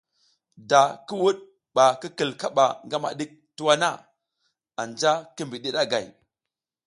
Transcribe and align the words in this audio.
Da 0.69 0.81
ki 1.07 1.13
wuɗ 1.21 1.37
bak 1.75 2.01
i 2.07 2.07
kil 2.17 2.31
kaɓa 2.41 2.65
ngama 2.85 3.09
ɗik 3.17 3.31
tuwa 3.55 3.73
na, 3.81 3.89
anja 4.81 5.11
ki 5.35 5.43
bidi 5.49 5.69
ɗagay. 5.75 6.05